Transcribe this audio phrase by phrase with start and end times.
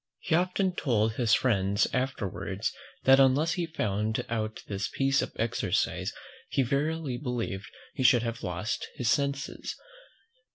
[0.17, 5.31] He often told his friends afterwards, that unless he had found out this piece of
[5.35, 6.11] exercise,
[6.49, 9.75] he verily believed he should have lost his senses.